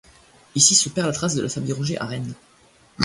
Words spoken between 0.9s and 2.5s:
la trace de la famille Anger à Rennes.